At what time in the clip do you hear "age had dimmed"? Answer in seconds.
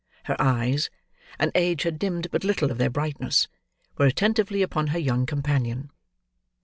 1.53-2.31